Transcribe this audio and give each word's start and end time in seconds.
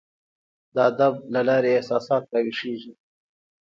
د 0.73 0.77
ادب 0.89 1.13
له 1.33 1.41
لاري 1.47 1.69
احساسات 1.73 2.23
راویښیږي. 2.33 2.93